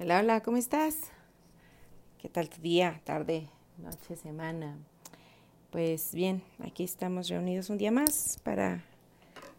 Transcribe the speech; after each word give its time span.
Hola, 0.00 0.20
hola, 0.20 0.42
¿cómo 0.42 0.56
estás? 0.56 0.96
¿Qué 2.18 2.30
tal 2.30 2.48
tu 2.48 2.62
día, 2.62 3.02
tarde, 3.04 3.50
noche, 3.76 4.16
semana? 4.16 4.78
Pues 5.70 6.14
bien, 6.14 6.42
aquí 6.60 6.82
estamos 6.82 7.28
reunidos 7.28 7.68
un 7.68 7.76
día 7.76 7.92
más 7.92 8.40
para 8.42 8.82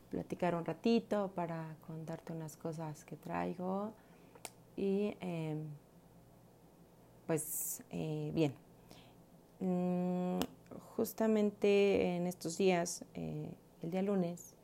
platicar 0.09 0.55
un 0.55 0.65
ratito, 0.65 1.31
para 1.35 1.75
contarte 1.85 2.33
unas 2.33 2.57
cosas 2.57 3.05
que 3.05 3.15
traigo. 3.15 3.93
Y 4.75 5.15
em, 5.21 5.67
pues 7.27 7.83
eh, 7.91 8.31
bien, 8.33 8.55
mm, 9.59 10.39
justamente 10.97 12.15
en 12.15 12.25
estos 12.25 12.57
días, 12.57 13.05
eh, 13.13 13.53
el 13.83 13.91
día 13.91 14.01
lunes, 14.01 14.55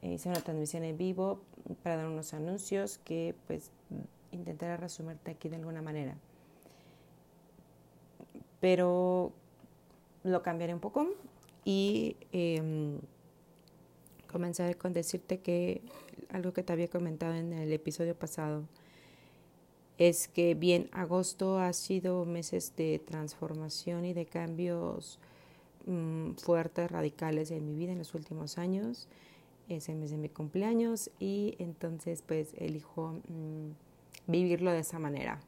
hice 0.00 0.28
una 0.28 0.40
transmisión 0.40 0.84
en 0.84 0.96
vivo 0.96 1.40
para 1.82 1.96
dar 1.96 2.06
unos 2.06 2.32
anuncios 2.34 2.98
que 2.98 3.34
pues 3.48 3.72
intentaré 4.32 4.76
resumirte 4.76 5.32
aquí 5.32 5.48
de 5.48 5.56
alguna 5.56 5.82
manera. 5.82 6.16
Pero 8.60 9.32
lo 10.24 10.42
cambiaré 10.42 10.74
un 10.74 10.80
poco 10.80 11.08
y 11.64 12.16
eh, 12.32 12.98
comenzaré 14.30 14.74
con 14.76 14.92
decirte 14.92 15.40
que 15.40 15.82
algo 16.30 16.52
que 16.52 16.62
te 16.62 16.72
había 16.72 16.88
comentado 16.88 17.34
en 17.34 17.52
el 17.52 17.72
episodio 17.72 18.14
pasado 18.14 18.64
es 19.98 20.28
que 20.28 20.54
bien, 20.54 20.88
agosto 20.92 21.58
ha 21.58 21.72
sido 21.72 22.24
meses 22.24 22.74
de 22.76 23.00
transformación 23.00 24.04
y 24.04 24.14
de 24.14 24.26
cambios 24.26 25.18
mm, 25.86 26.34
fuertes, 26.34 26.90
radicales 26.90 27.50
en 27.50 27.66
mi 27.66 27.74
vida 27.74 27.92
en 27.92 27.98
los 27.98 28.14
últimos 28.14 28.58
años. 28.58 29.08
Es 29.68 29.88
el 29.88 29.96
mes 29.96 30.12
de 30.12 30.16
mi 30.16 30.28
cumpleaños 30.28 31.10
y 31.18 31.56
entonces 31.58 32.22
pues 32.22 32.54
elijo... 32.58 33.20
Mm, 33.28 33.87
vivirlo 34.28 34.70
de 34.70 34.80
esa 34.80 35.00
manera. 35.00 35.40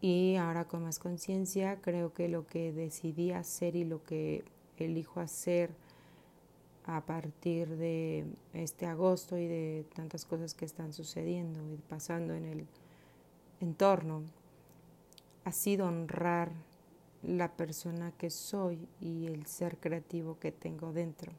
Y 0.00 0.34
ahora 0.36 0.64
con 0.64 0.82
más 0.82 0.98
conciencia 0.98 1.80
creo 1.80 2.12
que 2.12 2.28
lo 2.28 2.46
que 2.46 2.72
decidí 2.72 3.30
hacer 3.30 3.76
y 3.76 3.84
lo 3.84 4.02
que 4.02 4.44
elijo 4.76 5.20
hacer 5.20 5.70
a 6.86 7.00
partir 7.02 7.68
de 7.76 8.26
este 8.52 8.86
agosto 8.86 9.38
y 9.38 9.46
de 9.46 9.86
tantas 9.94 10.24
cosas 10.24 10.52
que 10.52 10.64
están 10.64 10.92
sucediendo 10.92 11.60
y 11.72 11.76
pasando 11.88 12.34
en 12.34 12.44
el 12.44 12.66
entorno 13.60 14.22
ha 15.44 15.52
sido 15.52 15.86
honrar 15.86 16.50
la 17.22 17.52
persona 17.52 18.12
que 18.18 18.28
soy 18.28 18.86
y 19.00 19.26
el 19.26 19.46
ser 19.46 19.78
creativo 19.78 20.38
que 20.38 20.52
tengo 20.52 20.92
dentro. 20.92 21.32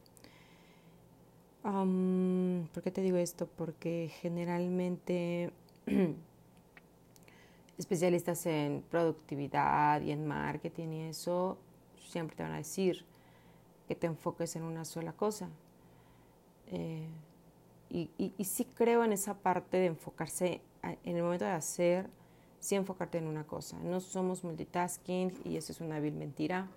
¿Por 1.61 2.83
qué 2.83 2.91
te 2.91 3.01
digo 3.01 3.17
esto? 3.17 3.47
Porque 3.47 4.11
generalmente 4.21 5.51
especialistas 7.77 8.45
en 8.45 8.83
productividad 8.89 10.01
y 10.01 10.11
en 10.11 10.25
marketing 10.25 10.87
y 10.89 11.01
eso 11.09 11.57
siempre 12.09 12.35
te 12.35 12.43
van 12.43 12.53
a 12.53 12.57
decir 12.57 13.05
que 13.87 13.95
te 13.95 14.07
enfoques 14.07 14.55
en 14.55 14.63
una 14.63 14.85
sola 14.85 15.13
cosa. 15.13 15.49
Eh, 16.67 17.07
y, 17.89 18.09
y, 18.17 18.43
sí 18.43 18.65
creo 18.65 19.03
en 19.03 19.13
esa 19.13 19.35
parte 19.35 19.77
de 19.77 19.85
enfocarse 19.85 20.61
en 20.81 21.15
el 21.15 21.23
momento 21.23 21.45
de 21.45 21.51
hacer, 21.51 22.09
sí 22.59 22.75
enfocarte 22.75 23.19
en 23.19 23.27
una 23.27 23.45
cosa. 23.45 23.77
No 23.79 23.99
somos 23.99 24.43
multitasking 24.43 25.33
y 25.45 25.55
eso 25.55 25.71
es 25.71 25.79
una 25.79 25.99
vil 25.99 26.15
mentira, 26.15 26.67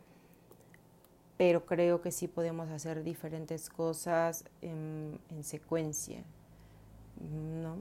pero 1.36 1.64
creo 1.64 2.02
que 2.02 2.12
sí 2.12 2.28
podemos 2.28 2.68
hacer 2.68 3.02
diferentes 3.02 3.70
cosas 3.70 4.44
en, 4.60 5.18
en 5.30 5.42
secuencia, 5.42 6.22
¿no? 7.62 7.78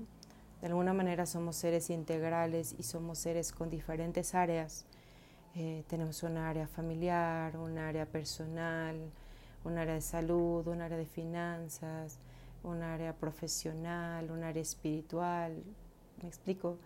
De 0.61 0.67
alguna 0.67 0.93
manera 0.93 1.25
somos 1.25 1.55
seres 1.55 1.89
integrales 1.89 2.75
y 2.77 2.83
somos 2.83 3.19
seres 3.19 3.51
con 3.51 3.69
diferentes 3.69 4.33
áreas. 4.33 4.85
Eh, 5.55 5.83
tenemos 5.87 6.23
un 6.23 6.37
área 6.37 6.67
familiar, 6.67 7.57
un 7.57 7.77
área 7.77 8.05
personal, 8.05 8.95
un 9.63 9.77
área 9.77 9.93
de 9.93 10.01
salud, 10.01 10.67
un 10.67 10.81
área 10.81 10.97
de 10.97 11.05
finanzas, 11.05 12.17
un 12.63 12.81
área 12.81 13.13
profesional, 13.13 14.31
un 14.31 14.43
área 14.43 14.61
espiritual. 14.61 15.63
¿Me 16.21 16.27
explico? 16.27 16.77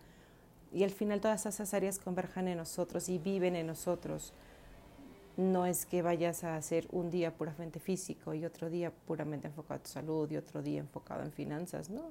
Y 0.72 0.84
al 0.84 0.90
final 0.90 1.20
todas 1.20 1.46
esas 1.46 1.72
áreas 1.74 1.98
converjan 1.98 2.48
en 2.48 2.58
nosotros 2.58 3.08
y 3.08 3.18
viven 3.18 3.56
en 3.56 3.66
nosotros. 3.66 4.32
No 5.36 5.64
es 5.64 5.86
que 5.86 6.02
vayas 6.02 6.44
a 6.44 6.56
hacer 6.56 6.86
un 6.92 7.10
día 7.10 7.34
puramente 7.34 7.80
físico 7.80 8.34
y 8.34 8.44
otro 8.44 8.68
día 8.68 8.90
puramente 8.90 9.48
enfocado 9.48 9.76
en 9.76 9.82
tu 9.82 9.88
salud 9.88 10.30
y 10.30 10.36
otro 10.36 10.62
día 10.62 10.80
enfocado 10.80 11.22
en 11.22 11.32
finanzas, 11.32 11.88
¿no? 11.88 12.10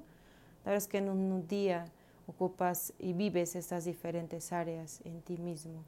La 0.64 0.70
verdad 0.70 0.84
es 0.84 0.88
que 0.88 0.98
en 0.98 1.08
un 1.08 1.46
día 1.48 1.86
ocupas 2.26 2.92
y 2.98 3.12
vives 3.12 3.56
estas 3.56 3.84
diferentes 3.84 4.52
áreas 4.52 5.00
en 5.04 5.20
ti 5.22 5.38
mismo. 5.38 5.82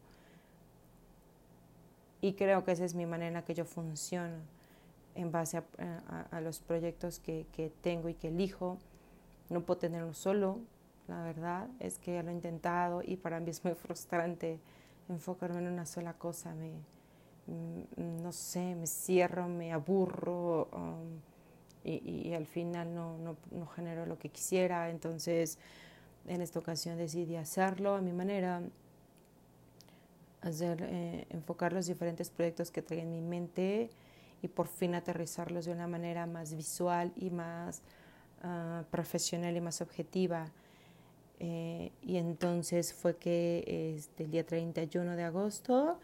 Y 2.20 2.34
creo 2.34 2.64
que 2.64 2.72
esa 2.72 2.84
es 2.84 2.94
mi 2.94 3.06
manera 3.06 3.38
en 3.38 3.44
que 3.44 3.54
yo 3.54 3.64
funciono 3.64 4.36
en 5.14 5.30
base 5.30 5.62
a, 6.30 6.40
los 6.40 6.58
proyectos 6.60 7.20
que, 7.20 7.46
que, 7.52 7.70
tengo 7.82 8.08
y 8.08 8.14
que 8.14 8.28
elijo. 8.28 8.78
No 9.50 9.60
puedo 9.60 9.78
tener 9.78 10.02
uno 10.02 10.14
solo, 10.14 10.58
la 11.06 11.22
verdad 11.22 11.68
es 11.80 11.98
que 11.98 12.14
ya 12.14 12.22
lo 12.22 12.30
he 12.30 12.34
intentado 12.34 13.02
y 13.02 13.16
para 13.16 13.40
mí 13.40 13.50
es 13.50 13.62
muy 13.64 13.74
frustrante 13.74 14.58
enfocarme 15.08 15.58
en 15.58 15.68
una 15.68 15.86
sola 15.86 16.14
cosa. 16.14 16.54
Me, 16.54 16.70
mm, 17.46 18.22
no 18.22 18.32
sé, 18.32 18.74
me 18.74 18.86
cierro, 18.86 19.46
me 19.48 19.72
aburro. 19.72 20.68
Um, 20.72 21.33
y, 21.84 22.32
al 22.32 22.46
final 22.46 22.94
no, 22.94 23.18
no, 23.18 23.36
no 23.50 23.66
generó 23.66 24.06
lo 24.06 24.18
que 24.18 24.30
quisiera. 24.30 24.90
Entonces, 24.90 25.58
en 26.26 26.40
esta 26.40 26.58
ocasión 26.58 26.96
decidí 26.96 27.36
hacerlo 27.36 27.94
a 27.94 28.00
mi 28.00 28.12
manera, 28.12 28.62
hacer, 30.40 30.82
eh, 30.82 31.26
enfocar 31.30 31.72
los 31.72 31.86
diferentes 31.86 32.30
proyectos 32.30 32.70
que 32.70 32.82
traía 32.82 33.02
en 33.02 33.12
mi 33.12 33.20
mente 33.20 33.90
y 34.42 34.48
por 34.48 34.68
fin 34.68 34.94
aterrizarlos 34.94 35.66
de 35.66 35.72
una 35.72 35.86
manera 35.86 36.26
más 36.26 36.54
visual 36.54 37.12
y 37.16 37.30
más 37.30 37.82
ah, 38.42 38.84
profesional 38.90 39.56
y 39.56 39.60
más 39.60 39.80
objetiva. 39.80 40.46
Eh, 41.40 41.90
y 42.02 42.16
entonces 42.16 42.94
fue 42.94 43.16
que 43.16 43.94
este, 43.96 44.24
el 44.24 44.30
día 44.30 44.46
31 44.46 45.16
de 45.16 45.24
agosto 45.24 45.98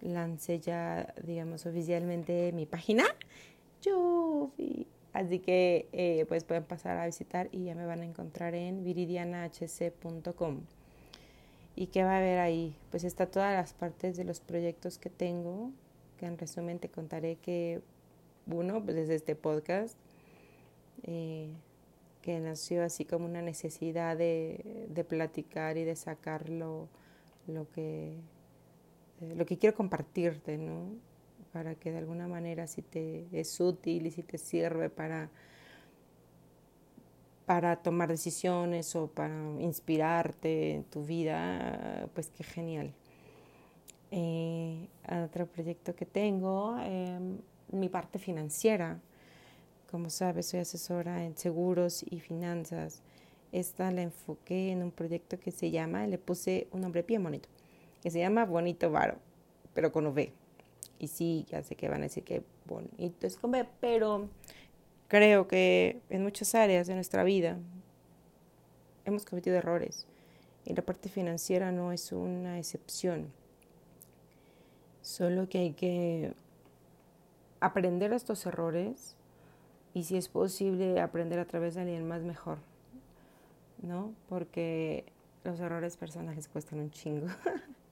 lancé 0.00 0.60
ya, 0.60 1.12
digamos, 1.24 1.66
oficialmente 1.66 2.52
mi 2.52 2.66
página. 2.66 3.04
Yo 3.82 4.50
Así 5.12 5.38
que 5.38 5.88
eh, 5.92 6.26
pues 6.28 6.44
pueden 6.44 6.64
pasar 6.64 6.98
a 6.98 7.06
visitar 7.06 7.48
y 7.50 7.64
ya 7.64 7.74
me 7.74 7.86
van 7.86 8.00
a 8.00 8.04
encontrar 8.04 8.54
en 8.54 8.84
viridianahc.com. 8.84 10.60
¿Y 11.74 11.86
qué 11.86 12.02
va 12.02 12.14
a 12.14 12.18
haber 12.18 12.40
ahí? 12.40 12.74
Pues 12.90 13.04
está 13.04 13.26
todas 13.26 13.54
las 13.54 13.72
partes 13.72 14.16
de 14.16 14.24
los 14.24 14.40
proyectos 14.40 14.98
que 14.98 15.10
tengo, 15.10 15.70
que 16.18 16.26
en 16.26 16.36
resumen 16.36 16.78
te 16.78 16.88
contaré 16.88 17.36
que 17.36 17.80
uno, 18.46 18.82
pues 18.84 18.96
es 18.96 19.10
este 19.10 19.36
podcast, 19.36 19.96
eh, 21.04 21.52
que 22.22 22.40
nació 22.40 22.82
así 22.82 23.04
como 23.04 23.26
una 23.26 23.42
necesidad 23.42 24.16
de, 24.16 24.86
de 24.88 25.04
platicar 25.04 25.76
y 25.76 25.84
de 25.84 25.96
sacar 25.96 26.48
lo, 26.48 26.88
lo, 27.46 27.70
que, 27.70 28.14
eh, 29.20 29.34
lo 29.36 29.46
que 29.46 29.56
quiero 29.58 29.76
compartirte, 29.76 30.58
¿no? 30.58 30.90
Para 31.52 31.74
que 31.74 31.90
de 31.90 31.98
alguna 31.98 32.28
manera 32.28 32.66
si 32.66 32.82
te 32.82 33.26
es 33.32 33.60
útil 33.60 34.06
y 34.06 34.10
si 34.10 34.22
te 34.22 34.38
sirve 34.38 34.90
para, 34.90 35.30
para 37.46 37.76
tomar 37.76 38.08
decisiones 38.08 38.94
o 38.96 39.08
para 39.08 39.34
inspirarte 39.60 40.74
en 40.74 40.84
tu 40.84 41.04
vida, 41.04 42.08
pues 42.14 42.30
qué 42.30 42.44
genial. 42.44 42.92
Eh, 44.10 44.88
otro 45.24 45.46
proyecto 45.46 45.94
que 45.94 46.06
tengo, 46.06 46.78
em, 46.80 47.38
mi 47.72 47.88
parte 47.88 48.18
financiera. 48.18 49.00
Como 49.90 50.10
sabes, 50.10 50.46
soy 50.48 50.60
asesora 50.60 51.24
en 51.24 51.36
seguros 51.36 52.04
y 52.10 52.20
finanzas. 52.20 53.02
Esta 53.52 53.90
la 53.90 54.02
enfoqué 54.02 54.70
en 54.72 54.82
un 54.82 54.90
proyecto 54.90 55.38
que 55.38 55.50
se 55.50 55.70
llama, 55.70 56.06
le 56.06 56.18
puse 56.18 56.68
un 56.72 56.82
nombre 56.82 57.02
bien 57.02 57.22
bonito, 57.22 57.48
que 58.02 58.10
se 58.10 58.18
llama 58.18 58.44
Bonito 58.44 58.90
Varo, 58.90 59.16
pero 59.72 59.90
con 59.90 60.06
V. 60.06 60.32
Y 60.98 61.08
sí, 61.08 61.46
ya 61.48 61.62
sé 61.62 61.76
que 61.76 61.88
van 61.88 62.00
a 62.00 62.04
decir 62.04 62.24
que 62.24 62.42
bonito 62.66 63.26
es 63.26 63.36
comer, 63.36 63.68
pero 63.80 64.28
creo 65.08 65.46
que 65.48 66.00
en 66.10 66.22
muchas 66.22 66.54
áreas 66.54 66.86
de 66.86 66.94
nuestra 66.94 67.24
vida 67.24 67.58
hemos 69.04 69.24
cometido 69.24 69.56
errores 69.56 70.06
y 70.64 70.74
la 70.74 70.82
parte 70.82 71.08
financiera 71.08 71.72
no 71.72 71.92
es 71.92 72.12
una 72.12 72.58
excepción. 72.58 73.32
Solo 75.02 75.48
que 75.48 75.58
hay 75.58 75.72
que 75.72 76.34
aprender 77.60 78.12
estos 78.12 78.44
errores 78.44 79.16
y 79.94 80.04
si 80.04 80.16
es 80.16 80.28
posible 80.28 81.00
aprender 81.00 81.38
a 81.38 81.46
través 81.46 81.74
de 81.74 81.82
alguien 81.82 82.06
más 82.06 82.22
mejor, 82.22 82.58
¿no? 83.80 84.12
Porque 84.28 85.06
los 85.44 85.58
errores 85.60 85.96
personales 85.96 86.48
cuestan 86.48 86.80
un 86.80 86.90
chingo. 86.90 87.28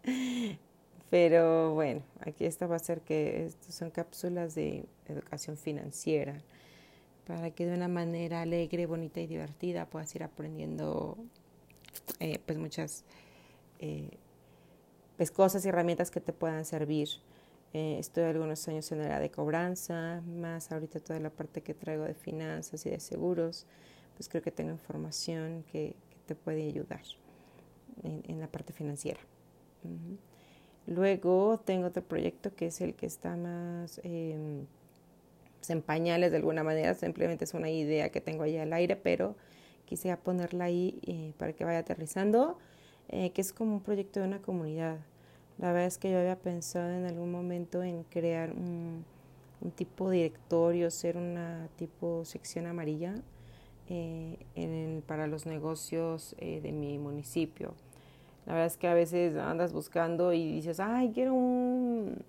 Pero 1.10 1.74
bueno, 1.74 2.02
aquí 2.20 2.44
esto 2.44 2.68
va 2.68 2.76
a 2.76 2.80
ser 2.80 3.00
que 3.00 3.46
estos 3.46 3.74
son 3.74 3.90
cápsulas 3.90 4.54
de 4.54 4.84
educación 5.08 5.56
financiera 5.56 6.42
para 7.26 7.50
que 7.50 7.66
de 7.66 7.74
una 7.74 7.88
manera 7.88 8.42
alegre, 8.42 8.86
bonita 8.86 9.20
y 9.20 9.26
divertida 9.26 9.86
puedas 9.86 10.14
ir 10.14 10.22
aprendiendo 10.22 11.16
eh, 12.20 12.38
pues 12.44 12.58
muchas 12.58 13.04
pues 15.16 15.30
cosas 15.30 15.64
y 15.64 15.68
herramientas 15.68 16.10
que 16.10 16.20
te 16.20 16.32
puedan 16.32 16.64
servir. 16.64 17.08
estoy 17.72 18.24
algunos 18.24 18.66
años 18.68 18.90
en 18.92 18.98
la 18.98 19.20
de 19.20 19.30
cobranza, 19.30 20.22
más 20.26 20.72
ahorita 20.72 21.00
toda 21.00 21.20
la 21.20 21.30
parte 21.30 21.62
que 21.62 21.74
traigo 21.74 22.04
de 22.04 22.14
finanzas 22.14 22.84
y 22.86 22.90
de 22.90 23.00
seguros, 23.00 23.66
pues 24.16 24.28
creo 24.28 24.42
que 24.42 24.50
tengo 24.50 24.70
información 24.70 25.64
que, 25.70 25.94
te 26.26 26.34
puede 26.34 26.66
ayudar 26.66 27.02
en, 28.02 28.40
la 28.40 28.48
parte 28.48 28.72
financiera. 28.72 29.20
Luego 30.86 31.60
tengo 31.64 31.88
otro 31.88 32.02
proyecto 32.02 32.54
que 32.54 32.66
es 32.66 32.80
el 32.80 32.94
que 32.94 33.06
está 33.06 33.36
más 33.36 34.00
pues, 35.66 35.70
en 35.70 35.82
pañales 35.82 36.30
de 36.30 36.36
alguna 36.36 36.62
manera, 36.62 36.94
simplemente 36.94 37.44
es 37.44 37.54
una 37.54 37.68
idea 37.70 38.10
que 38.10 38.20
tengo 38.20 38.44
ahí 38.44 38.56
al 38.56 38.72
aire, 38.72 38.94
pero 38.94 39.34
quisiera 39.84 40.16
ponerla 40.16 40.66
ahí 40.66 41.00
eh, 41.06 41.32
para 41.38 41.52
que 41.54 41.64
vaya 41.64 41.80
aterrizando, 41.80 42.56
eh, 43.08 43.30
que 43.30 43.40
es 43.40 43.52
como 43.52 43.74
un 43.74 43.80
proyecto 43.80 44.20
de 44.20 44.26
una 44.26 44.40
comunidad. 44.40 44.98
La 45.58 45.72
verdad 45.72 45.88
es 45.88 45.98
que 45.98 46.10
yo 46.10 46.18
había 46.18 46.36
pensado 46.36 46.92
en 46.92 47.04
algún 47.04 47.32
momento 47.32 47.82
en 47.82 48.04
crear 48.04 48.52
un, 48.52 49.04
tipo 49.74 50.10
directorio, 50.10 50.90
ser 50.92 51.16
una 51.16 51.68
tipo 51.76 52.24
sección 52.24 52.66
amarilla 52.66 53.16
eh, 53.88 55.02
para 55.08 55.26
los 55.26 55.46
negocios 55.46 56.36
de 56.38 56.70
mi 56.72 56.98
municipio 56.98 57.74
la 58.46 58.52
verdad 58.52 58.66
es 58.66 58.76
que 58.76 58.86
a 58.86 58.94
veces 58.94 59.36
andas 59.36 59.72
buscando 59.72 60.32
y 60.32 60.52
dices, 60.52 60.78
ay, 60.78 61.10
quiero 61.12 61.34
un... 61.34 62.22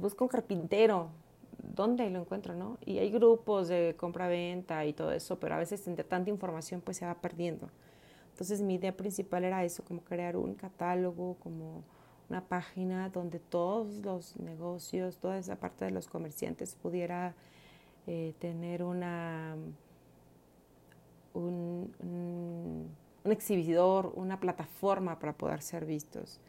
Busco 0.00 0.24
un 0.24 0.28
carpintero. 0.28 1.10
¿Dónde 1.74 2.10
lo 2.10 2.20
encuentro, 2.20 2.54
no? 2.54 2.78
Y 2.84 2.98
hay 2.98 3.10
grupos 3.10 3.68
de 3.68 3.94
compra-venta 3.96 4.84
y 4.86 4.92
todo 4.92 5.12
eso, 5.12 5.38
pero 5.38 5.54
a 5.54 5.58
veces 5.58 5.86
entre 5.86 6.04
tanta 6.04 6.30
información 6.30 6.80
pues 6.80 6.96
se 6.96 7.06
va 7.06 7.14
perdiendo. 7.14 7.68
Entonces 8.32 8.60
mi 8.60 8.74
idea 8.74 8.96
principal 8.96 9.44
era 9.44 9.64
eso, 9.64 9.84
como 9.84 10.02
crear 10.02 10.36
un 10.36 10.54
catálogo, 10.54 11.36
como 11.40 11.84
una 12.28 12.44
página 12.44 13.10
donde 13.10 13.38
todos 13.38 14.04
los 14.04 14.36
negocios, 14.36 15.18
toda 15.18 15.38
esa 15.38 15.56
parte 15.56 15.84
de 15.84 15.92
los 15.92 16.08
comerciantes 16.08 16.74
pudiera 16.74 17.34
eh, 18.08 18.34
tener 18.40 18.82
una... 18.82 19.54
un 21.34 21.92
un 22.00 23.07
exhibidor, 23.24 24.12
una 24.16 24.40
plataforma 24.40 25.18
para 25.18 25.32
poder 25.32 25.62
ser 25.62 25.84
vistos. 25.84 26.40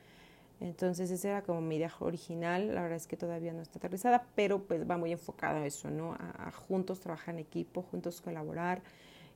Entonces 0.61 1.09
esa 1.09 1.29
era 1.29 1.41
como 1.41 1.61
mi 1.61 1.77
idea 1.77 1.91
original, 1.99 2.75
la 2.75 2.81
verdad 2.81 2.97
es 2.97 3.07
que 3.07 3.15
todavía 3.15 3.53
no 3.53 3.61
está 3.61 3.79
aterrizada, 3.79 4.25
pero 4.35 4.63
pues 4.63 4.89
va 4.89 4.97
muy 4.97 5.11
enfocada 5.11 5.61
a 5.61 5.65
eso, 5.65 5.89
¿no? 5.89 6.15
A, 6.19 6.51
juntos 6.51 6.99
trabajar 6.99 7.35
en 7.35 7.39
equipo, 7.39 7.81
juntos 7.81 8.19
colaborar 8.21 8.81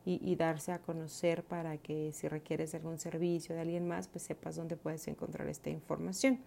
y, 0.06 0.36
darse 0.36 0.74
a 0.74 0.80
conocer 0.80 1.44
para 1.44 1.78
que 1.78 2.12
si 2.12 2.28
requieres 2.28 2.76
algún 2.76 3.00
servicio 3.00 3.56
de 3.56 3.62
alguien 3.62 3.88
más, 3.88 4.10
pues 4.10 4.26
sepas 4.26 4.58
dónde 4.58 4.76
puedes 4.76 5.08
encontrar 5.08 5.48
esta 5.48 5.70
información. 5.70 6.40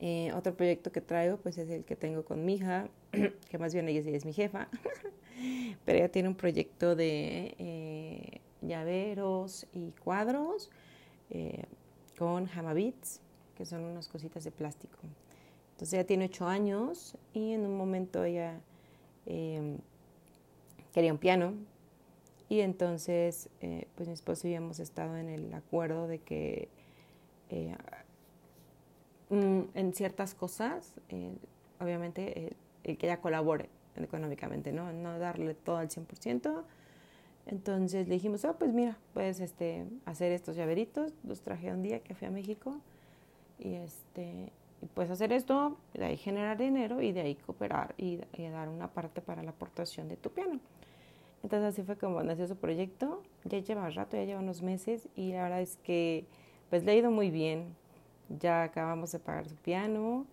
Eh, 0.00 0.32
otro 0.34 0.54
proyecto 0.54 0.90
que 0.90 1.02
traigo 1.02 1.36
pues 1.36 1.58
es 1.58 1.68
el 1.68 1.84
que 1.84 1.94
tengo 1.94 2.24
con 2.24 2.42
mi 2.46 2.54
hija, 2.54 2.88
que 3.50 3.58
más 3.58 3.74
bien 3.74 3.86
ella 3.86 4.00
es 4.16 4.24
mi 4.24 4.32
jefa, 4.32 4.68
pero 5.84 5.98
ella 5.98 6.10
tiene 6.10 6.30
un 6.30 6.36
proyecto 6.36 6.96
de... 6.96 7.54
Eh, 7.58 8.40
llaveros 8.66 9.66
y 9.72 9.90
cuadros 10.02 10.70
eh, 11.30 11.64
con 12.18 12.48
Hamabits, 12.48 13.20
que 13.56 13.66
son 13.66 13.84
unas 13.84 14.08
cositas 14.08 14.44
de 14.44 14.50
plástico. 14.50 14.98
Entonces 15.72 15.94
ella 15.94 16.06
tiene 16.06 16.26
ocho 16.26 16.46
años 16.46 17.16
y 17.34 17.52
en 17.52 17.66
un 17.66 17.76
momento 17.76 18.24
ella 18.24 18.60
em, 19.26 19.78
quería 20.92 21.12
un 21.12 21.18
piano 21.18 21.54
y 22.48 22.60
entonces 22.60 23.50
eh, 23.60 23.86
pues 23.94 24.08
mi 24.08 24.14
esposo 24.14 24.48
y 24.48 24.52
yo 24.52 24.56
hemos 24.58 24.78
estado 24.78 25.16
en 25.16 25.28
el 25.28 25.52
acuerdo 25.52 26.06
de 26.06 26.20
que 26.20 26.68
eh, 27.50 27.76
mm, 29.28 29.60
en 29.74 29.94
ciertas 29.94 30.34
cosas, 30.34 30.94
obviamente 31.78 32.56
el 32.84 32.96
que 32.96 33.06
ella 33.06 33.20
colabore 33.20 33.68
económicamente, 34.04 34.72
¿no? 34.72 34.92
No 34.92 35.18
darle 35.18 35.54
todo 35.54 35.78
al 35.78 35.88
100%, 35.88 36.62
entonces 37.46 38.08
le 38.08 38.14
dijimos, 38.14 38.44
oh, 38.44 38.54
pues 38.58 38.72
mira, 38.72 38.98
puedes 39.14 39.40
este, 39.40 39.86
hacer 40.04 40.32
estos 40.32 40.56
llaveritos. 40.56 41.12
Los 41.24 41.40
traje 41.40 41.72
un 41.72 41.82
día 41.82 42.00
que 42.00 42.14
fui 42.14 42.26
a 42.26 42.30
México. 42.30 42.80
Y, 43.60 43.74
este, 43.74 44.50
puedes 44.94 45.10
hacer 45.10 45.32
esto, 45.32 45.76
de 45.94 46.04
ahí 46.04 46.16
generar 46.16 46.58
dinero 46.58 47.00
y 47.00 47.12
de 47.12 47.20
ahí 47.20 47.34
cooperar 47.36 47.94
y, 47.96 48.18
dar 48.50 48.68
una 48.68 48.88
parte 48.88 49.20
para 49.20 49.42
la 49.42 49.50
aportación 49.50 50.08
de 50.08 50.16
tu 50.16 50.30
piano. 50.30 50.58
Entonces 51.42 51.68
así 51.68 51.82
fue 51.82 51.96
como 51.96 52.20
nació 52.22 52.48
su 52.48 52.56
proyecto. 52.56 53.22
Ya 53.44 53.60
lleva 53.60 53.88
rato, 53.90 54.16
ya 54.16 54.24
lleva 54.24 54.40
unos 54.40 54.62
meses 54.62 55.08
y 55.14 55.32
la 55.32 55.44
verdad 55.44 55.60
es 55.60 55.76
que 55.84 56.24
pues 56.68 56.84
le 56.84 56.92
ha 56.92 56.94
ido 56.96 57.12
muy 57.12 57.30
bien. 57.30 57.76
Ya 58.40 58.64
acabamos 58.64 59.12
de 59.12 59.20
pagar 59.20 59.48
su 59.48 59.54
piano 59.54 60.26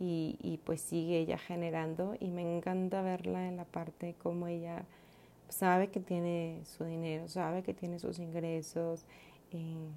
y, 0.00 0.38
y 0.40 0.56
pues 0.64 0.80
sigue 0.80 1.18
ella 1.18 1.36
generando 1.36 2.16
y 2.18 2.30
me 2.30 2.40
encanta 2.40 3.02
verla 3.02 3.46
en 3.48 3.58
la 3.58 3.66
parte 3.66 4.14
como 4.22 4.46
ella 4.48 4.86
sabe 5.54 5.88
que 5.88 6.00
tiene 6.00 6.60
su 6.64 6.84
dinero, 6.84 7.28
sabe 7.28 7.62
que 7.62 7.74
tiene 7.74 7.98
sus 7.98 8.18
ingresos, 8.18 9.06
eh, 9.52 9.88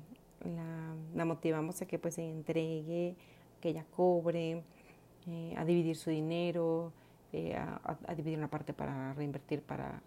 la, 1.16 1.26
motivamos 1.26 1.82
a 1.82 1.88
que 1.88 1.98
pues 1.98 2.16
se 2.16 2.30
entregue, 2.30 3.16
que 3.60 3.70
ella 3.70 3.86
cobre, 3.96 4.64
eh, 5.28 5.56
a 5.58 5.66
dividir 5.66 5.96
su 5.96 6.12
dinero, 6.12 6.94
eh, 7.34 7.56
a, 7.56 8.16
dividir 8.16 8.38
una 8.38 8.50
parte 8.50 8.74
para 8.74 9.14
reinvertir 9.14 9.62
para, 9.64 10.02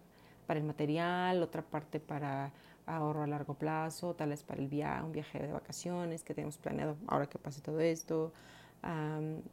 para 0.47 0.59
el 0.59 0.65
material, 0.65 1.43
otra 1.43 1.61
parte 1.61 1.99
para 1.99 2.51
ahorro 2.85 3.23
a 3.23 3.27
largo 3.27 3.53
plazo, 3.53 4.15
tal 4.15 4.29
vez 4.29 4.43
para 4.43 4.61
el 4.61 4.67
viaje, 4.67 5.03
un 5.03 5.11
viaje 5.11 5.39
de 5.39 5.51
vacaciones 5.51 6.23
que 6.23 6.33
tenemos 6.33 6.57
planeado 6.57 6.95
ahora 7.07 7.27
que 7.27 7.37
pase 7.37 7.61
todo 7.61 7.79
esto, 7.79 8.31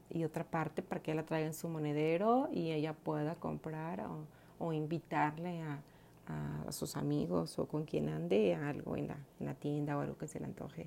y 0.09 0.25
otra 0.25 0.43
parte 0.43 0.83
para 0.83 1.03
que 1.03 1.11
ella 1.11 1.21
la 1.21 1.27
traiga 1.27 1.47
en 1.47 1.53
su 1.53 1.69
monedero 1.69 2.49
y 2.51 2.71
ella 2.71 2.95
pueda 2.95 3.35
comprar 3.35 4.01
invitarle 4.73 5.63
a, 5.63 5.81
a, 6.29 6.73
sus 6.73 6.97
amigos 6.97 7.59
o 7.59 7.67
con 7.67 7.85
quien 7.85 8.09
ande 8.09 8.55
algo 8.55 8.97
en 8.97 9.09
la, 9.41 9.55
tienda 9.55 9.97
o 9.97 10.01
algo 10.01 10.17
que 10.17 10.29
se 10.29 10.39
le 10.39 10.45
antoje. 10.45 10.87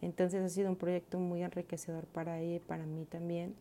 Entonces 0.00 0.42
ha 0.42 0.48
sido 0.48 0.70
un 0.70 0.76
proyecto 0.76 1.18
muy 1.18 1.42
enriquecedor 1.42 2.06
para 2.06 2.40
ella 2.40 2.56
y 2.56 2.60
para 2.60 2.84
mí 2.84 3.04
también, 3.04 3.54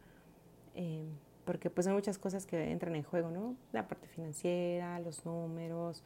eh, 0.75 1.05
porque 1.45 1.69
pues 1.69 1.87
hay 1.87 1.93
muchas 1.93 2.17
cosas 2.17 2.45
que 2.45 2.71
entran 2.71 2.95
en 2.95 3.03
juego, 3.03 3.29
¿no? 3.29 3.55
La 3.71 3.87
parte 3.87 4.07
financiera, 4.07 4.99
los 4.99 5.25
números, 5.25 6.03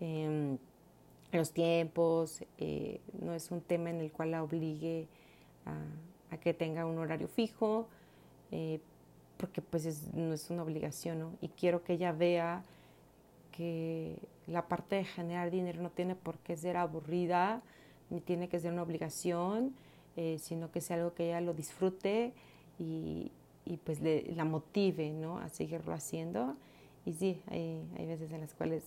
em, 0.00 0.58
los 1.32 1.52
tiempos, 1.52 2.44
eh, 2.58 3.00
no 3.20 3.32
es 3.34 3.50
un 3.50 3.60
tema 3.60 3.90
en 3.90 4.00
el 4.00 4.12
cual 4.12 4.32
la 4.32 4.42
obligue 4.42 5.08
a, 5.64 6.36
que 6.38 6.54
tenga 6.54 6.86
un 6.86 6.98
horario 6.98 7.28
fijo, 7.28 7.88
eh, 8.50 8.80
porque 9.42 9.60
pues 9.60 10.14
no 10.14 10.32
es 10.32 10.50
una 10.50 10.62
obligación, 10.62 11.18
¿no? 11.18 11.32
Y 11.40 11.48
quiero 11.48 11.82
que 11.82 11.94
ella 11.94 12.12
vea 12.12 12.62
que 13.50 14.16
la 14.46 14.68
parte 14.68 14.94
de 14.94 15.04
generar 15.04 15.50
dinero 15.50 15.82
no 15.82 15.90
tiene 15.90 16.14
por 16.14 16.38
qué 16.38 16.56
ser 16.56 16.76
aburrida, 16.76 17.60
ni 18.08 18.20
tiene 18.20 18.48
que 18.48 18.60
ser 18.60 18.72
una 18.72 18.84
obligación, 18.84 19.74
eh, 20.16 20.38
sino 20.38 20.70
que 20.70 20.80
sea 20.80 20.94
algo 20.98 21.12
que 21.14 21.24
ella 21.24 21.40
lo 21.40 21.54
disfrute 21.54 22.32
y, 22.78 23.32
y 23.64 23.78
pues 23.78 24.00
le, 24.00 24.30
la 24.32 24.44
motive 24.44 25.10
¿no? 25.10 25.38
a 25.38 25.48
seguirlo 25.48 25.92
haciendo. 25.92 26.54
Y 27.04 27.12
sí, 27.14 27.42
hay, 27.50 27.82
hay 27.98 28.06
veces 28.06 28.30
en 28.30 28.42
las 28.42 28.54
cuales 28.54 28.84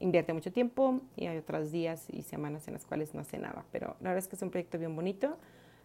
invierte 0.00 0.32
mucho 0.32 0.50
tiempo 0.52 1.00
y 1.16 1.26
hay 1.26 1.38
otros 1.38 1.70
días 1.70 2.08
y 2.10 2.22
semanas 2.22 2.66
en 2.66 2.74
las 2.74 2.84
cuales 2.86 3.14
no 3.14 3.20
hace 3.20 3.38
nada. 3.38 3.64
Pero 3.70 3.94
la 4.00 4.10
verdad 4.10 4.18
es 4.18 4.26
que 4.26 4.34
es 4.34 4.42
un 4.42 4.50
proyecto 4.50 4.80
bien 4.80 4.96
bonito. 4.96 5.36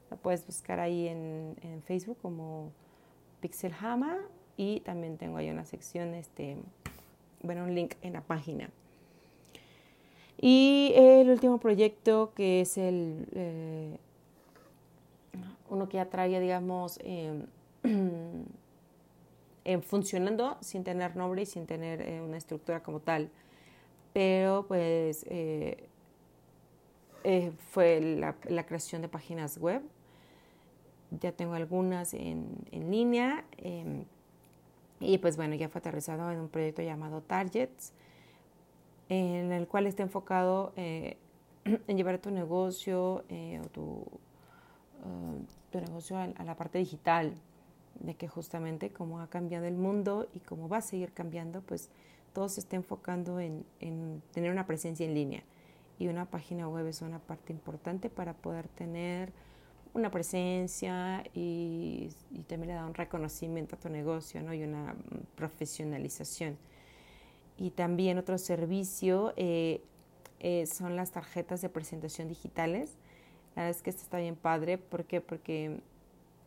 Lo 0.10 0.18
puedes 0.18 0.44
buscar 0.44 0.80
ahí 0.80 1.08
en, 1.08 1.56
en 1.62 1.84
Facebook 1.84 2.18
como 2.20 2.72
Pixel 3.40 3.74
Hama 3.80 4.18
y 4.56 4.80
también 4.82 5.18
tengo 5.18 5.38
ahí 5.38 5.50
una 5.50 5.66
sección, 5.66 6.14
este, 6.14 6.58
bueno, 7.42 7.64
un 7.64 7.76
link 7.76 7.96
en 8.02 8.14
la 8.14 8.22
página. 8.22 8.70
Y 10.40 10.94
el 10.96 11.30
último 11.30 11.60
proyecto 11.60 12.32
que 12.36 12.62
es 12.62 12.78
el, 12.78 13.28
eh, 13.34 13.98
uno 15.70 15.90
que 15.90 15.98
ya 15.98 16.40
digamos, 16.40 17.00
em, 17.04 18.46
funcionando 19.82 20.58
sin 20.62 20.84
tener 20.84 21.16
nombre 21.16 21.42
y 21.42 21.46
sin 21.46 21.66
tener 21.66 22.02
eh, 22.02 22.22
una 22.22 22.38
estructura 22.38 22.82
como 22.84 23.00
tal. 23.00 23.30
Pero 24.14 24.66
pues 24.68 25.26
eh, 25.30 25.88
fue 27.72 28.00
la, 28.00 28.34
creación 28.66 29.02
de 29.02 29.10
páginas 29.10 29.58
web. 29.58 29.82
Ya 31.12 31.32
tengo 31.32 31.54
algunas 31.54 32.14
en, 32.14 32.48
en 32.72 32.92
línea. 32.92 33.46
Em, 33.58 34.06
y 35.00 35.18
pues 35.20 35.38
bueno, 35.38 35.56
ya 35.56 35.70
fue 35.70 35.80
aterrizado 35.80 36.32
en 36.32 36.40
un 36.40 36.50
proyecto 36.50 36.82
llamado 36.82 37.22
Targets, 37.22 37.94
en 39.10 39.52
el 39.52 39.68
cual 39.68 39.88
está 39.88 40.04
enfocado 40.04 40.74
eh, 40.76 41.18
en 41.66 41.98
llevar 41.98 42.18
tu 42.18 42.32
negocio 42.32 43.24
eh, 43.30 43.62
o 43.64 43.68
tu, 43.70 43.82
uh, 43.82 45.46
tu 45.72 45.80
negocio 45.80 46.18
a, 46.18 46.44
la 46.44 46.56
parte 46.56 46.80
digital, 46.80 47.34
de 48.00 48.16
que 48.16 48.28
justamente 48.28 48.92
como 48.92 49.20
ha 49.22 49.28
cambiado 49.28 49.66
el 49.66 49.76
mundo 49.76 50.28
y 50.34 50.40
como 50.40 50.68
va 50.68 50.78
a 50.78 50.82
seguir 50.82 51.14
cambiando, 51.14 51.62
pues 51.62 51.90
todo 52.34 52.50
se 52.50 52.60
está 52.60 52.76
enfocando 52.76 53.40
en, 53.40 53.66
en 53.80 54.22
tener 54.32 54.52
una 54.52 54.66
presencia 54.66 55.06
en 55.06 55.14
línea. 55.14 55.44
y 56.00 56.08
una 56.08 56.26
página 56.26 56.68
web 56.70 56.86
es 56.86 57.02
una 57.02 57.18
parte 57.18 57.54
importante 57.54 58.10
para 58.10 58.34
poder 58.34 58.68
tener 58.68 59.32
una 59.94 60.12
presencia 60.12 61.24
y, 61.34 62.10
también 62.48 62.70
le 62.70 62.74
da 62.76 62.86
un 62.86 62.94
reconocimiento 62.94 63.76
a 63.76 63.80
tu 63.80 63.90
negocio 63.90 64.42
¿no? 64.42 64.54
y 64.54 64.64
una 64.64 64.96
profesionalización. 65.36 66.58
Y 67.58 67.72
también 67.72 68.18
otro 68.18 68.38
servicio 68.38 69.34
eh, 69.36 69.82
eh, 70.40 70.66
son 70.68 70.96
las 70.96 71.12
tarjetas 71.12 71.62
de 71.62 71.70
presentación 71.70 72.28
digitales. 72.28 72.96
La 73.56 73.64
verdad 73.64 73.78
es 73.78 73.82
que 73.82 73.90
esto 73.90 74.04
está 74.04 74.20
bien 74.20 74.36
padre. 74.36 74.78
¿Por 74.78 75.06
qué? 75.06 75.22
Porque 75.22 75.80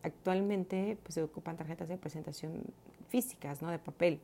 actualmente 0.02 0.96
pues, 1.02 1.14
se 1.14 1.22
ocupan 1.22 1.56
tarjetas 1.56 1.88
de 1.88 1.96
presentación 1.98 2.62
físicas, 3.08 3.60
¿no? 3.60 3.70
de 3.70 3.78
papel. 3.78 4.20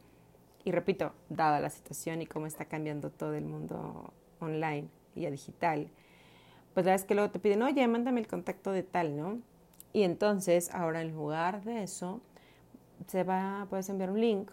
Y 0.65 0.71
repito, 0.71 1.13
dada 1.29 1.61
la 1.61 1.71
situación 1.71 2.23
y 2.23 2.27
cómo 2.27 2.47
está 2.47 2.65
cambiando 2.65 3.11
todo 3.11 3.35
el 3.35 3.45
mundo 3.45 4.13
online 4.41 4.89
y 5.15 5.27
a 5.27 5.31
digital, 5.31 5.89
pues 6.77 6.85
la 6.85 6.95
es 6.95 7.05
que 7.05 7.15
luego 7.15 7.31
te 7.31 7.39
piden, 7.39 7.63
oye, 7.63 7.89
mándame 7.89 8.21
el 8.21 8.27
contacto 8.27 8.71
de 8.71 8.83
tal, 8.83 9.17
¿no? 9.17 9.39
Y 9.95 10.03
entonces, 10.03 10.69
ahora 10.75 11.01
en 11.01 11.11
lugar 11.13 11.65
de 11.65 11.83
eso, 11.83 12.21
se 13.07 13.25
va, 13.25 13.67
puedes 13.71 13.89
enviar 13.89 14.11
un 14.11 14.21
link 14.21 14.51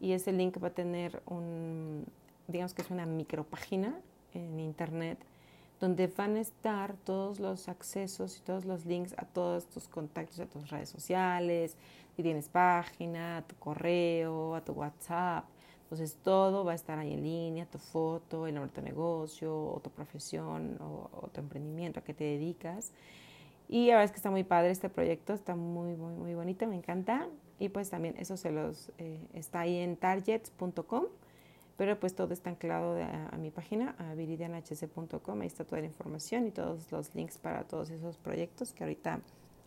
y 0.00 0.14
ese 0.14 0.32
link 0.32 0.60
va 0.60 0.66
a 0.66 0.74
tener 0.74 1.22
un, 1.26 2.06
digamos 2.48 2.74
que 2.74 2.82
es 2.82 2.90
una 2.90 3.06
micropágina 3.06 3.94
en 4.32 4.58
internet 4.58 5.16
donde 5.78 6.08
van 6.08 6.34
a 6.34 6.40
estar 6.40 6.96
todos 7.04 7.38
los 7.38 7.68
accesos 7.68 8.36
y 8.38 8.40
todos 8.40 8.64
los 8.64 8.84
links 8.84 9.14
a 9.16 9.24
todos 9.24 9.66
tus 9.66 9.86
contactos, 9.86 10.40
a 10.40 10.46
tus 10.46 10.68
redes 10.70 10.88
sociales, 10.88 11.76
si 12.16 12.24
tienes 12.24 12.48
página, 12.48 13.36
a 13.36 13.42
tu 13.42 13.54
correo, 13.60 14.56
a 14.56 14.60
tu 14.60 14.72
WhatsApp. 14.72 15.44
Entonces 15.84 16.16
todo 16.22 16.64
va 16.64 16.72
a 16.72 16.74
estar 16.74 16.98
ahí 16.98 17.12
en 17.12 17.22
línea, 17.22 17.66
tu 17.66 17.78
foto, 17.78 18.46
el 18.46 18.54
nombre 18.54 18.70
de 18.70 18.80
tu 18.80 18.82
negocio, 18.82 19.54
o 19.54 19.80
tu 19.80 19.90
profesión, 19.90 20.78
o, 20.80 21.28
tu 21.32 21.40
emprendimiento 21.40 22.00
a 22.00 22.02
que 22.02 22.14
te 22.14 22.24
dedicas. 22.24 22.92
Y 23.68 23.86
la 23.86 23.94
verdad 23.94 24.04
es 24.06 24.10
que 24.10 24.16
está 24.16 24.30
muy 24.30 24.44
padre 24.44 24.70
este 24.70 24.88
proyecto, 24.88 25.34
está 25.34 25.54
muy, 25.54 25.94
muy, 25.94 26.14
muy 26.14 26.34
bonito, 26.34 26.66
me 26.66 26.76
encanta. 26.76 27.28
Y 27.58 27.68
pues 27.68 27.90
también 27.90 28.14
eso 28.18 28.36
se 28.36 28.50
los 28.50 28.90
eh, 28.98 29.20
está 29.34 29.60
ahí 29.60 29.76
en 29.76 29.96
targets.com, 29.96 31.04
pero 31.76 32.00
pues 32.00 32.14
todo 32.14 32.32
está 32.32 32.50
anclado 32.50 32.96
a, 33.00 33.36
mi 33.36 33.50
página, 33.50 33.94
a 33.98 34.14
viridianhc.com, 34.14 35.40
ahí 35.40 35.46
está 35.46 35.64
toda 35.64 35.80
la 35.80 35.86
información 35.86 36.46
y 36.46 36.50
todos 36.50 36.90
los 36.90 37.14
links 37.14 37.38
para 37.38 37.64
todos 37.64 37.90
esos 37.90 38.16
proyectos 38.16 38.72
que 38.72 38.84
ahorita 38.84 39.20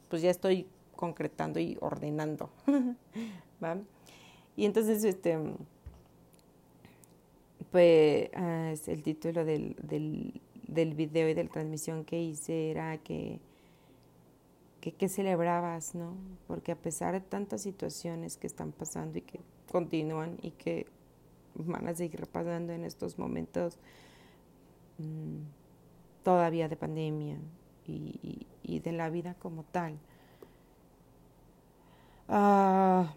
pues 0.10 0.22
ya 0.22 0.32
estoy 0.32 0.68
concretando 0.96 1.60
y 1.60 1.78
ordenando. 1.80 2.50
¿va? 3.64 3.78
Y 4.56 4.66
entonces, 4.66 5.04
este, 5.04 5.38
pues 7.72 8.30
el 8.88 9.04
título 9.04 9.46
del, 9.46 9.76
del, 9.82 10.42
del 10.68 10.94
video 10.94 11.30
y 11.30 11.34
de 11.34 11.44
la 11.44 11.50
transmisión 11.50 12.06
que 12.06 12.22
hice 12.22 12.72
era 12.72 12.98
que 12.98 13.40
que, 14.92 15.10
celebrabas, 15.10 15.96
¿no? 15.96 16.14
Porque 16.48 16.72
a 16.72 16.76
pesar 16.76 17.14
de 17.14 17.22
tantas 17.22 17.62
situaciones 17.62 18.38
que 18.38 18.48
están 18.48 18.72
pasando 18.72 19.18
y 19.18 19.22
que 19.22 19.40
continúan 19.72 20.38
y 20.42 20.52
que 20.52 20.88
van 21.56 21.88
a 21.88 21.96
seguir 21.96 22.28
pasando 22.28 22.74
en 22.74 22.86
estos 22.86 23.18
momentos 23.18 23.78
mm, 25.00 25.42
todavía 26.24 26.70
de 26.70 26.76
pandemia 26.76 27.38
y, 27.86 28.46
de 28.84 28.92
la 28.92 29.10
vida 29.10 29.34
como 29.36 29.64
tal, 29.64 29.98
ah, 32.28 33.14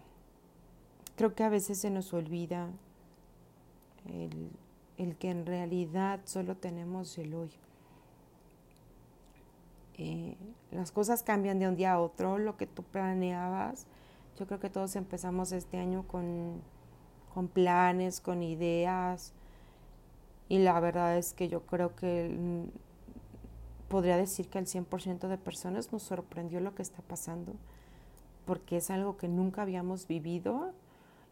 creo 1.15 1.35
que 1.35 1.43
a 1.43 1.49
veces 1.49 1.77
se 1.77 1.89
nos 1.89 2.13
olvida 2.13 2.69
el, 4.05 4.51
el 4.97 5.15
que 5.17 5.29
en 5.29 5.45
realidad 5.45 6.19
solo 6.25 6.55
tenemos 6.55 7.17
el 7.17 7.33
hoy. 7.33 7.51
Eh, 9.97 10.35
las 10.71 10.91
cosas 10.91 11.21
cambian 11.21 11.59
de 11.59 11.67
un 11.67 11.75
día 11.75 11.93
a 11.93 11.99
otro, 11.99 12.37
lo 12.37 12.57
que 12.57 12.67
tú 12.67 12.83
planeabas. 12.83 13.85
Yo 14.39 14.47
creo 14.47 14.59
que 14.59 14.69
todos 14.69 14.95
empezamos 14.95 15.51
este 15.51 15.77
año 15.77 16.07
con, 16.07 16.61
con 17.33 17.47
planes, 17.47 18.21
con 18.21 18.41
ideas. 18.41 19.33
Y 20.49 20.59
la 20.59 20.79
verdad 20.79 21.17
es 21.17 21.33
que 21.33 21.47
yo 21.49 21.61
creo 21.65 21.95
que 21.95 22.67
podría 23.89 24.17
decir 24.17 24.47
que 24.47 24.57
el 24.57 24.65
100% 24.65 25.27
de 25.27 25.37
personas 25.37 25.91
nos 25.91 26.03
sorprendió 26.03 26.61
lo 26.61 26.73
que 26.73 26.81
está 26.81 27.01
pasando, 27.01 27.53
porque 28.45 28.77
es 28.77 28.89
algo 28.89 29.17
que 29.17 29.27
nunca 29.27 29.61
habíamos 29.61 30.07
vivido 30.07 30.73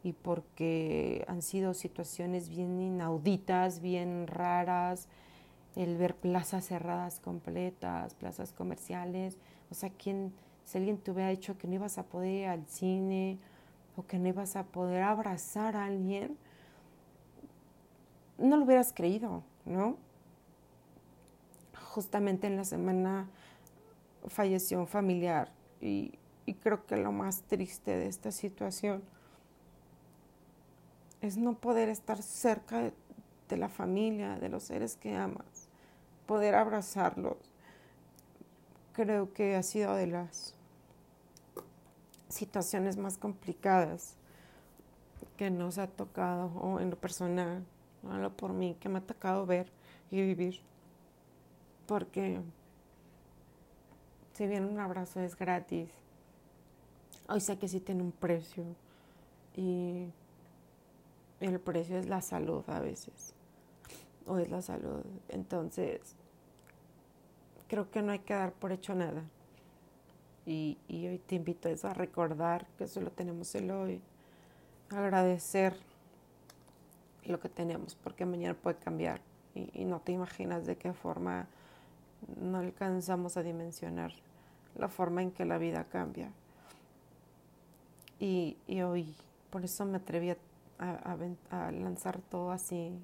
y 0.04 0.14
porque 0.14 1.26
han 1.28 1.42
sido 1.42 1.74
situaciones 1.74 2.50
bien 2.50 2.80
inauditas, 2.80 3.82
bien 3.82 4.28
raras, 4.28 5.08
el 5.76 5.98
ver 5.98 6.16
plazas 6.16 6.68
cerradas 6.68 7.20
completas, 7.20 8.14
plazas 8.16 8.54
comerciales, 8.54 9.38
o 9.70 9.76
sea, 9.76 9.90
¿quién, 9.90 10.34
si 10.64 10.78
alguien 10.78 10.98
te 10.98 11.12
hubiera 11.12 11.30
dicho 11.30 11.58
que 11.58 11.68
no 11.68 11.76
ibas 11.76 11.98
a 11.98 12.04
poder 12.04 12.32
ir 12.32 12.48
al 12.48 12.66
cine 12.68 13.38
o 13.96 14.06
que 14.06 14.18
no 14.18 14.30
ibas 14.30 14.56
a 14.56 14.64
poder 14.64 15.04
abrazar 15.04 15.76
a 15.76 15.86
alguien, 15.86 16.38
no 18.38 18.56
lo 18.56 18.64
hubieras 18.64 18.94
creído, 18.94 19.44
¿no? 19.66 19.98
Justamente 21.94 22.48
en 22.48 22.56
la 22.56 22.64
semana 22.64 23.28
falleció 24.28 24.80
un 24.80 24.88
familiar 24.88 25.52
y, 25.82 26.14
y 26.46 26.54
creo 26.54 26.86
que 26.86 26.96
lo 26.96 27.12
más 27.12 27.42
triste 27.44 27.98
de 27.98 28.08
esta 28.08 28.32
situación 28.32 29.04
es 31.22 31.38
no 31.38 31.54
poder 31.56 31.90
estar 31.90 32.22
cerca 32.22 32.92
de, 33.48 33.58
la 33.58 33.70
familia, 33.70 34.38
de 34.38 34.50
los 34.50 34.64
seres 34.64 34.96
que 34.96 35.16
amas 35.16 35.70
poder 36.30 36.54
abrazarlos. 36.54 37.38
Creo 38.94 39.34
que 39.34 39.56
ha 39.56 39.64
sido 39.64 39.96
de 39.96 40.06
las 40.06 40.54
situaciones 42.28 42.98
más 42.98 43.18
complicadas 43.18 44.14
que 45.38 45.50
nos 45.50 45.80
ha 45.80 45.88
tocado, 45.88 46.52
o 46.62 46.80
en 46.80 46.92
lo 46.92 46.98
personal, 46.98 47.66
hablo 48.08 48.32
por 48.32 48.54
mí, 48.54 48.78
que 48.80 48.90
me 48.90 49.00
ha 49.00 49.02
tocado 49.02 49.48
ver 49.48 49.72
y 50.12 50.22
vivir. 50.22 50.62
Porque 51.88 52.40
si 54.34 54.46
bien 54.46 54.66
un 54.66 54.80
abrazo 54.80 55.22
es 55.22 55.36
gratis, 55.36 55.90
hoy 57.28 57.42
sé 57.42 57.58
que 57.58 57.68
sí 57.68 57.80
tiene 57.80 58.04
un 58.04 58.12
precio 58.12 58.64
y 59.56 60.10
el 61.40 61.60
precio 61.60 61.98
es 61.98 62.08
la 62.08 62.22
salud 62.22 62.64
a 62.68 62.80
veces, 62.80 63.34
o 64.26 64.38
es 64.38 64.50
la 64.50 64.62
salud. 64.62 65.04
Entonces, 65.30 66.16
creo 67.68 67.90
que 67.90 68.02
no 68.02 68.12
hay 68.12 68.20
que 68.20 68.34
dar 68.34 68.54
por 68.54 68.72
hecho 68.72 68.96
nada. 68.96 69.24
Y, 70.46 70.78
hoy 70.90 71.22
te 71.28 71.36
invito 71.36 71.70
a, 71.70 71.90
a 71.90 71.94
recordar 71.94 72.66
que 72.78 72.88
solo 72.88 73.12
tenemos 73.12 73.54
el 73.54 73.70
hoy, 73.70 74.02
agradecer 74.90 75.76
lo 77.26 77.40
que 77.40 77.50
tenemos, 77.50 77.96
porque 77.96 78.26
mañana 78.26 78.56
puede 78.56 78.78
cambiar 78.78 79.22
y, 79.56 79.86
no 79.86 80.00
te 80.00 80.12
imaginas 80.12 80.66
de 80.66 80.78
qué 80.78 80.94
forma 80.94 81.48
no 82.40 82.58
alcanzamos 82.58 83.38
a 83.38 83.44
dimensionar 83.44 84.14
la 84.76 84.90
forma 84.90 85.22
en 85.22 85.32
que 85.32 85.46
la 85.46 85.58
vida 85.58 85.86
cambia. 85.86 86.32
Y, 88.20 88.58
hoy, 88.82 89.16
por 89.50 89.64
eso 89.64 89.86
me 89.86 89.98
atreví 89.98 90.30
a 90.30 90.38
lanzar 90.80 92.20
todo 92.22 92.52
así 92.52 93.00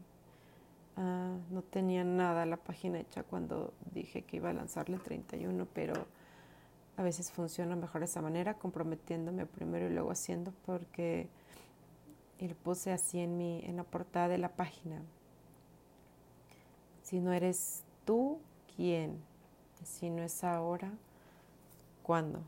Ah, 0.97 1.35
no 1.49 1.61
tenía 1.61 2.05
nada 2.05 2.45
la 2.45 2.55
página 2.55 2.99
hecha 2.99 3.23
cuando 3.23 3.73
dije 3.93 4.21
que 4.21 4.37
iba 4.37 4.49
a 4.49 4.53
lanzarle 4.53 4.95
el 4.95 5.01
31, 5.01 5.67
pero 5.73 5.93
a 6.95 7.03
veces 7.03 7.31
funciona 7.31 7.75
mejor 7.75 7.99
de 7.99 8.05
esa 8.05 8.21
manera, 8.21 8.53
comprometiéndome 8.53 9.45
primero 9.45 9.87
y 9.87 9.93
luego 9.93 10.11
haciendo, 10.11 10.53
porque 10.65 11.27
y 12.39 12.47
lo 12.47 12.55
puse 12.55 12.91
así 12.93 13.19
en, 13.19 13.37
mi, 13.37 13.61
en 13.65 13.77
la 13.77 13.83
portada 13.83 14.29
de 14.29 14.37
la 14.37 14.49
página. 14.49 15.01
Si 17.01 17.19
no 17.19 17.33
eres 17.33 17.83
tú, 18.05 18.39
¿quién? 18.75 19.21
Si 19.83 20.09
no 20.09 20.23
es 20.23 20.43
ahora, 20.45 20.91
¿cuándo? 22.03 22.39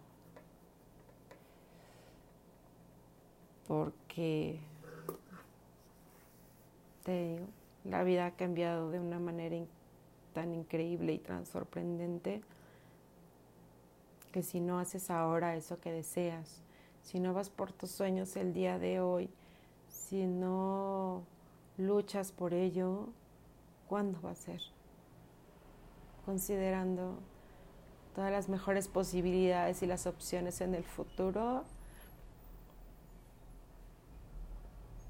Porque 3.68 4.60
te 7.08 7.24
digo, 7.24 7.46
la 7.86 8.04
vida 8.04 8.26
ha 8.26 8.32
cambiado 8.32 8.92
de 8.92 9.00
una 9.00 9.18
manera 9.18 9.56
tan 10.34 10.54
increíble 10.54 11.14
y 11.14 11.20
tan 11.20 11.46
sorprendente 11.46 12.42
que 14.34 14.44
si 14.44 14.60
no 14.60 14.78
haces 14.78 15.10
ahora 15.10 15.56
eso 15.56 15.80
que 15.80 15.94
deseas, 15.94 16.62
si 17.04 17.22
no 17.22 17.34
vas 17.34 17.50
por 17.50 17.72
tus 17.72 17.92
sueños 17.92 18.36
el 18.36 18.54
día 18.54 18.78
de 18.78 19.00
hoy, 19.00 19.30
si 19.88 20.26
no 20.26 21.24
luchas 21.78 22.34
por 22.34 22.54
ello, 22.54 23.08
¿cuándo 23.88 24.22
va 24.22 24.32
a 24.32 24.36
ser? 24.36 24.60
Considerando 26.26 27.20
todas 28.14 28.34
las 28.34 28.50
mejores 28.50 28.90
posibilidades 28.90 29.82
y 29.82 29.86
las 29.86 30.08
opciones 30.08 30.60
en 30.60 30.76
el 30.76 30.84
futuro, 30.84 31.64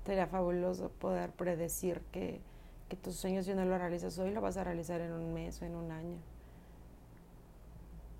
sería 0.07 0.25
fabuloso 0.25 0.89
poder 0.89 1.31
predecir 1.31 2.01
que 2.11 2.41
que 2.89 2.95
tus 2.95 3.15
sueños 3.15 3.45
si 3.45 3.53
no 3.53 3.65
lo 3.65 3.77
realizas 3.77 4.17
hoy, 4.17 4.31
lo 4.31 4.41
vas 4.41 4.57
a 4.57 4.63
realizar 4.63 5.01
en 5.01 5.11
un 5.11 5.33
mes 5.33 5.61
o 5.61 5.65
en 5.65 5.75
un 5.75 5.91
año. 5.91 6.17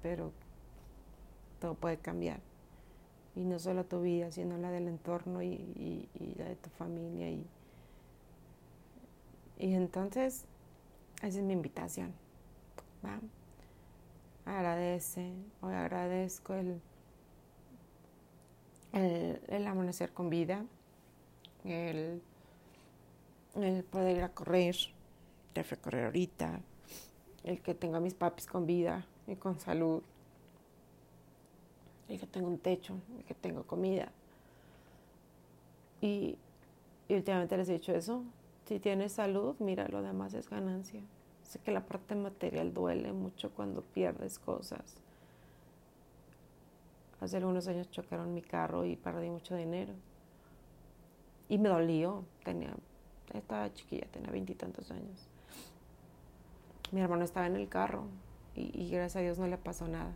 Pero 0.02 0.32
todo 1.60 1.76
puede 1.76 1.98
cambiar. 1.98 2.40
Y 3.36 3.42
no 3.42 3.60
solo 3.60 3.86
tu 3.86 4.02
vida, 4.02 4.32
sino 4.32 4.58
la 4.58 4.72
del 4.72 4.88
entorno 4.88 5.42
y, 5.42 6.10
la 6.38 6.46
de 6.46 6.56
tu 6.56 6.70
familia. 6.72 7.30
Y, 7.30 7.46
y 9.60 9.74
entonces, 9.74 10.46
esa 11.22 11.38
es 11.40 11.44
mi 11.44 11.54
invitación. 11.54 12.14
Agradece, 14.46 15.34
hoy 15.62 15.74
agradezco 15.74 16.54
el, 16.56 16.82
el 18.94 19.68
amanecer 19.68 20.12
con 20.14 20.30
vida, 20.30 20.66
el 21.72 22.22
poder 23.92 24.18
ir 24.18 24.24
a 24.24 24.30
correr, 24.30 24.76
de 25.54 25.64
recorrer 25.64 26.06
ahorita, 26.06 26.60
el 27.44 27.62
que 27.62 27.74
tenga 27.74 27.98
a 27.98 28.02
mis 28.02 28.14
papis 28.14 28.46
con 28.46 28.66
vida 28.66 29.06
y 29.26 29.36
con 29.36 29.60
salud, 29.60 30.02
el 32.10 32.20
que 32.20 32.28
tenga 32.28 32.48
un 32.48 32.58
techo, 32.58 32.96
el 33.18 33.24
que 33.24 33.34
tenga 33.34 33.64
comida. 33.64 34.12
Y, 36.02 36.38
últimamente 37.10 37.58
les 37.58 37.70
he 37.70 37.74
dicho 37.74 37.94
eso, 37.94 38.24
si 38.66 38.80
tienes 38.80 39.14
salud, 39.14 39.56
mira, 39.60 39.88
lo 39.88 40.02
demás 40.02 40.34
es 40.34 40.50
ganancia. 40.50 41.02
Sé 41.44 41.60
que 41.60 41.72
la 41.72 41.86
parte 41.86 42.16
material 42.16 42.74
duele 42.74 43.14
mucho 43.14 43.50
cuando 43.52 43.82
pierdes 43.82 44.40
cosas. 44.40 44.98
Hace 47.22 47.38
algunos 47.38 47.68
años 47.68 47.90
chocaron 47.90 48.34
mi 48.34 48.42
carro 48.42 48.86
y 48.86 48.96
perdí 48.96 49.30
mucho 49.30 49.56
dinero. 49.56 49.94
Y 51.50 51.58
me 51.58 51.70
dolió, 51.70 52.26
tenía 52.44 52.76
estaba 53.34 53.74
chiquilla, 53.74 54.08
tenía 54.12 54.32
veintitantos 54.32 54.92
años. 54.92 55.28
Mi 56.92 57.02
hermano 57.02 57.24
estaba 57.24 57.48
en 57.48 57.56
el 57.56 57.68
carro 57.68 58.06
y, 58.56 58.90
gracias 58.90 59.18
a 59.18 59.20
Dios 59.20 59.38
no 59.38 59.48
le 59.48 59.58
pasó 59.58 59.88
nada. 59.88 60.16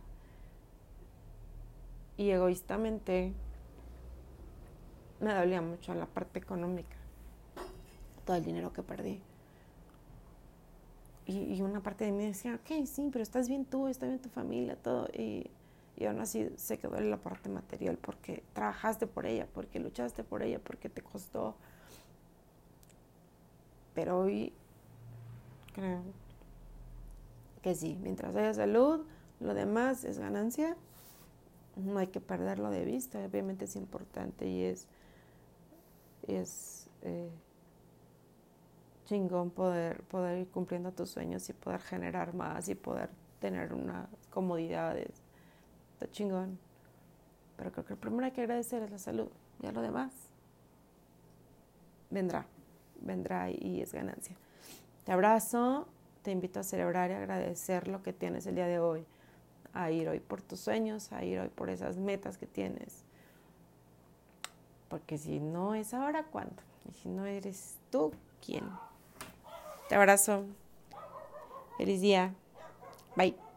Y 2.16 2.30
egoístamente 2.30 3.32
me 5.20 5.34
dolía 5.34 5.60
mucho 5.62 5.94
la 5.94 6.06
parte 6.06 6.38
económica, 6.38 6.96
todo 8.24 8.36
el 8.36 8.44
dinero 8.44 8.72
que 8.72 8.82
perdí. 8.82 9.20
Y, 11.26 11.60
una 11.62 11.80
parte 11.80 12.04
de 12.04 12.12
mí 12.12 12.26
decía, 12.26 12.56
ok, 12.56 12.84
sí, 12.86 13.08
pero 13.12 13.22
estás 13.22 13.48
bien 13.48 13.64
tú, 13.64 13.86
está 13.86 14.06
bien 14.06 14.18
tu 14.18 14.28
familia, 14.28 14.76
todo. 14.76 15.08
Y, 15.12 15.50
y 16.02 16.06
aún 16.06 16.20
así 16.20 16.50
se 16.56 16.78
quedó 16.78 16.96
en 16.98 17.10
la 17.10 17.16
parte 17.16 17.48
material 17.48 17.96
porque 17.96 18.42
trabajaste 18.52 19.06
por 19.06 19.26
ella, 19.26 19.46
porque 19.52 19.80
luchaste 19.80 20.24
por 20.24 20.42
ella, 20.42 20.58
porque 20.58 20.88
te 20.88 21.02
costó 21.02 21.56
pero 23.94 24.20
hoy 24.20 24.52
creo 25.74 26.02
que 27.62 27.74
sí, 27.74 27.98
mientras 28.02 28.34
haya 28.34 28.54
salud, 28.54 29.04
lo 29.40 29.54
demás 29.54 30.04
es 30.04 30.18
ganancia. 30.18 30.76
No 31.76 31.98
hay 31.98 32.08
que 32.08 32.20
perderlo 32.20 32.70
de 32.70 32.84
vista, 32.84 33.18
obviamente 33.24 33.64
es 33.64 33.76
importante 33.76 34.46
y 34.46 34.64
es, 34.64 34.86
es 36.26 36.90
eh, 37.02 37.30
chingón 39.06 39.50
poder, 39.50 40.02
poder 40.04 40.38
ir 40.38 40.48
cumpliendo 40.48 40.92
tus 40.92 41.10
sueños 41.10 41.48
y 41.48 41.54
poder 41.54 41.80
generar 41.80 42.34
más 42.34 42.68
y 42.68 42.74
poder 42.74 43.10
tener 43.40 43.72
unas 43.72 44.08
comodidades. 44.30 45.22
Está 46.02 46.12
chingón. 46.12 46.58
Pero 47.56 47.70
creo 47.70 47.84
que 47.84 47.94
lo 47.94 48.00
primero 48.00 48.24
hay 48.24 48.32
que 48.32 48.40
agradecer 48.40 48.82
es 48.82 48.90
la 48.90 48.98
salud. 48.98 49.28
Ya 49.60 49.70
lo 49.72 49.82
demás 49.82 50.12
vendrá 52.10 52.44
vendrá 53.00 53.50
y 53.50 53.80
es 53.80 53.92
ganancia. 53.92 54.36
Te 55.04 55.12
abrazo, 55.12 55.86
te 56.22 56.30
invito 56.30 56.60
a 56.60 56.62
celebrar 56.62 57.10
y 57.10 57.14
agradecer 57.14 57.88
lo 57.88 58.02
que 58.02 58.12
tienes 58.12 58.46
el 58.46 58.54
día 58.54 58.66
de 58.66 58.78
hoy, 58.78 59.04
a 59.72 59.90
ir 59.90 60.08
hoy 60.08 60.20
por 60.20 60.40
tus 60.42 60.60
sueños, 60.60 61.12
a 61.12 61.24
ir 61.24 61.40
hoy 61.40 61.48
por 61.48 61.70
esas 61.70 61.96
metas 61.96 62.38
que 62.38 62.46
tienes. 62.46 63.04
Porque 64.88 65.18
si 65.18 65.40
no 65.40 65.74
es 65.74 65.94
ahora, 65.94 66.24
¿cuándo? 66.24 66.62
Y 66.88 66.92
si 66.94 67.08
no 67.08 67.24
eres 67.26 67.76
tú, 67.90 68.12
¿quién? 68.44 68.64
Te 69.88 69.94
abrazo. 69.94 70.44
Feliz 71.78 72.00
día. 72.00 72.34
Bye. 73.16 73.51